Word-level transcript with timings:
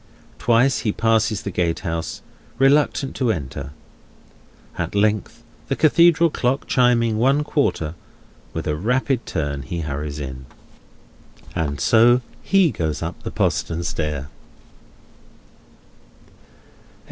Twice 0.39 0.79
he 0.79 0.91
passes 0.91 1.43
the 1.43 1.51
gatehouse, 1.51 2.23
reluctant 2.57 3.15
to 3.17 3.31
enter. 3.31 3.69
At 4.75 4.95
length, 4.95 5.43
the 5.67 5.75
Cathedral 5.75 6.31
clock 6.31 6.65
chiming 6.65 7.19
one 7.19 7.43
quarter, 7.43 7.93
with 8.51 8.65
a 8.65 8.75
rapid 8.75 9.27
turn 9.27 9.61
he 9.61 9.81
hurries 9.81 10.19
in. 10.19 10.47
And 11.55 11.79
so 11.79 12.21
he 12.41 12.71
goes 12.71 13.03
up 13.03 13.21
the 13.21 13.29
postern 13.29 13.83
stair. 13.83 14.29